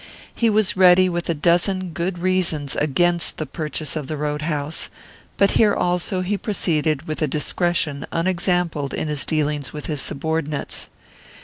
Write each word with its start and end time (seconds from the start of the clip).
He 0.33 0.49
was 0.49 0.75
ready 0.75 1.07
with 1.09 1.29
a 1.29 1.35
dozen 1.35 1.89
good 1.91 2.17
reasons 2.17 2.75
against 2.75 3.37
the 3.37 3.45
purchase 3.45 3.95
of 3.95 4.07
the 4.07 4.17
road 4.17 4.41
house; 4.41 4.89
but 5.37 5.51
here 5.51 5.75
also 5.75 6.21
he 6.21 6.39
proceeded 6.39 7.07
with 7.07 7.21
a 7.21 7.27
discretion 7.27 8.07
unexampled 8.11 8.95
in 8.95 9.09
his 9.09 9.27
dealings 9.27 9.73
with 9.73 9.85
his 9.85 10.01
subordinates. 10.01 10.89